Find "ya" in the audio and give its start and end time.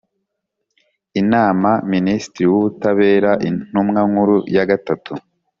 4.55-4.63